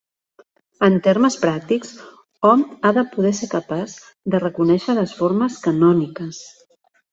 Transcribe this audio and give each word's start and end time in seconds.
En 0.85 0.95
termes 1.07 1.35
pràctics, 1.43 1.91
hom 2.51 2.65
ha 2.89 2.93
de 2.99 3.05
poder 3.13 3.35
ser 3.41 3.51
capaç 3.53 3.95
de 4.35 4.43
reconèixer 4.47 4.99
les 5.03 5.17
formes 5.23 5.63
canòniques. 5.71 6.45